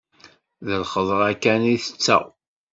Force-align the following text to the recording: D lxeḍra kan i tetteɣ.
D 0.67 0.69
lxeḍra 0.81 1.29
kan 1.43 1.61
i 1.73 1.75
tetteɣ. 1.83 2.23